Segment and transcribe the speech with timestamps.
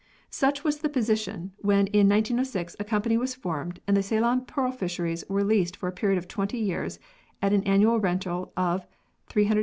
[0.31, 4.71] Such was the position, when in 1906 a company was formed and the Ceylon pearl
[4.71, 6.97] fisheries were leased for a period of 20 years
[7.39, 8.87] at an annual rental of
[9.35, 9.55] Rs.